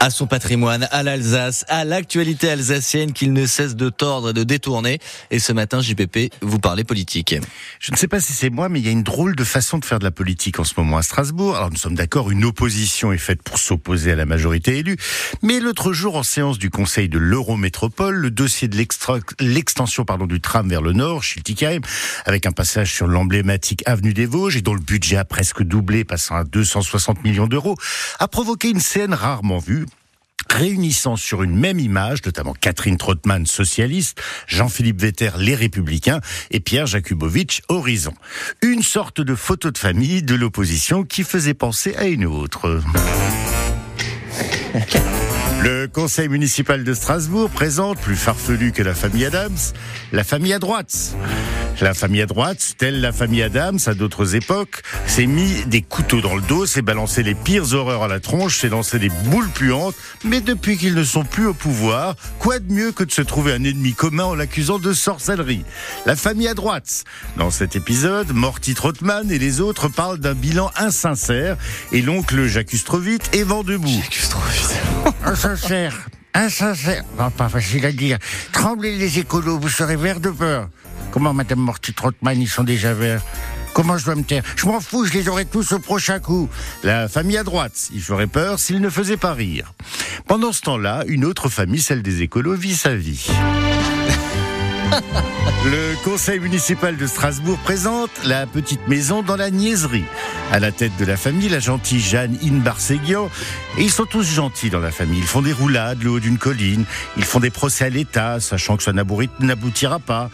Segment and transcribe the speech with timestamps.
[0.00, 4.44] à son patrimoine, à l'Alsace, à l'actualité alsacienne qu'il ne cesse de tordre et de
[4.44, 4.98] détourner.
[5.30, 7.34] Et ce matin, JPP, vous parlez politique.
[7.78, 9.76] Je ne sais pas si c'est moi, mais il y a une drôle de façon
[9.76, 11.54] de faire de la politique en ce moment à Strasbourg.
[11.54, 14.96] Alors nous sommes d'accord, une opposition est faite pour s'opposer à la majorité élue.
[15.42, 18.82] Mais l'autre jour, en séance du Conseil de l'Eurométropole, le dossier de
[19.38, 21.80] l'extension pardon du tram vers le nord, Schiltigheim,
[22.24, 26.04] avec un passage sur l'emblématique avenue des Vosges et dont le budget a presque doublé,
[26.04, 27.76] passant à 260 millions d'euros,
[28.18, 29.84] a provoqué une scène rarement vue
[30.50, 36.86] réunissant sur une même image, notamment Catherine Trottmann, socialiste, Jean-Philippe Vetter, les Républicains, et Pierre
[36.86, 38.14] Jakubowicz, Horizon.
[38.62, 42.82] Une sorte de photo de famille de l'opposition qui faisait penser à une autre.
[45.62, 49.58] Le conseil municipal de Strasbourg présente, plus farfelu que la famille Adams,
[50.10, 51.14] la famille à droite.
[51.80, 56.20] La famille à droite, telle la famille Adams à d'autres époques, s'est mis des couteaux
[56.20, 59.48] dans le dos, s'est balancé les pires horreurs à la tronche, s'est lancé des boules
[59.48, 63.22] puantes, mais depuis qu'ils ne sont plus au pouvoir, quoi de mieux que de se
[63.22, 65.64] trouver un ennemi commun en l'accusant de sorcellerie?
[66.04, 67.04] La famille à droite.
[67.38, 71.56] Dans cet épisode, Morty Trottmann et les autres parlent d'un bilan insincère
[71.92, 73.88] et l'oncle Jacques Strovit est vent debout.
[73.88, 74.20] Jacques
[75.24, 77.04] Insincère Insincère
[77.36, 78.18] pas facile à dire.
[78.52, 80.68] Tremblez les écolos, vous serez vert de peur.
[81.12, 83.22] Comment Madame Morty Trottmann, ils sont déjà verts?
[83.72, 84.42] Comment je dois me taire?
[84.56, 86.48] Je m'en fous, je les aurai tous au prochain coup.
[86.82, 89.72] La famille à droite, ferait peur s'il ne faisait pas rire.
[90.26, 93.28] Pendant ce temps-là, une autre famille, celle des écolos, vit sa vie.
[95.64, 100.04] Le conseil municipal de Strasbourg présente la petite maison dans la niaiserie.
[100.50, 103.30] À la tête de la famille, la gentille Jeanne Inbarseguian.
[103.78, 105.18] Et ils sont tous gentils dans la famille.
[105.18, 106.84] Ils font des roulades le haut d'une colline.
[107.16, 110.30] Ils font des procès à l'État, sachant que ça n'aboutira pas.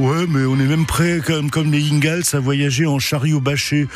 [0.00, 3.86] Ouais, mais on est même prêt, comme, comme les Ingalls, à voyager en chariot bâché.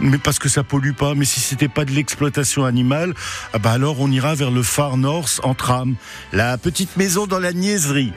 [0.00, 1.14] Mais parce que ça pollue pas.
[1.14, 3.12] Mais si c'était pas de l'exploitation animale,
[3.52, 5.96] ah bah alors on ira vers le Far North en tram.
[6.32, 8.14] La petite maison dans la niaiserie.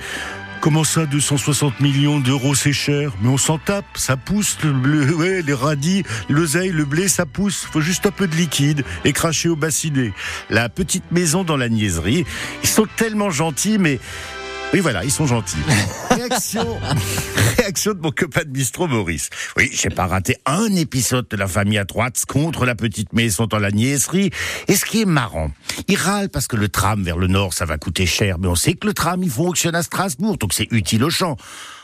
[0.61, 3.11] Comment ça, 260 millions d'euros, c'est cher?
[3.21, 7.67] Mais on s'en tape, ça pousse, le les radis, l'oseille, le blé, ça pousse.
[7.69, 10.13] Faut juste un peu de liquide et cracher au bassinet.
[10.49, 12.23] La petite maison dans la niaiserie.
[12.63, 13.99] Ils sont tellement gentils, mais
[14.73, 15.57] oui, voilà, ils sont gentils.
[16.09, 16.79] Réaction,
[17.57, 19.29] réaction de mon copain de bistrot Maurice.
[19.57, 23.45] Oui, j'ai pas raté un épisode de la famille à droite contre la petite maison
[23.45, 23.69] dans la.
[23.69, 25.51] Et ce qui est marrant,
[25.87, 28.37] il râle parce que le tram vers le nord, ça va coûter cher.
[28.39, 31.37] Mais on sait que le tram, il fonctionne à Strasbourg, donc c'est utile au champ.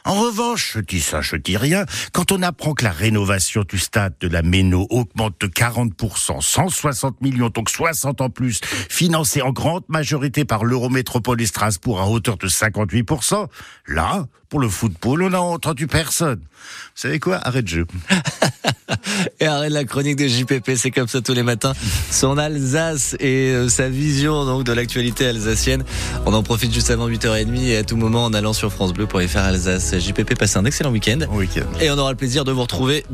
[0.06, 3.78] En revanche, je dis ça, je dis rien, quand on apprend que la rénovation du
[3.78, 9.52] stade de la Méno augmente de 40%, 160 millions, donc 60 en plus, financée en
[9.52, 13.48] grande majorité par l'Eurométropole et Strasbourg à hauteur de 58%,
[13.88, 16.40] là, pour le football, on n'a entendu personne.
[16.40, 17.38] Vous savez quoi?
[17.38, 17.86] Arrête de jeu.
[19.40, 21.74] et arrête la chronique de JPP, c'est comme ça tous les matins.
[22.10, 25.84] Son Alsace et euh, sa vision donc de l'actualité alsacienne.
[26.26, 29.06] On en profite juste avant 8h30 et à tout moment en allant sur France Bleu
[29.06, 29.98] pour y faire Alsace.
[29.98, 31.20] JPP, passez un excellent week-end.
[31.32, 31.68] Week-end.
[31.80, 33.06] Et on aura le plaisir de vous retrouver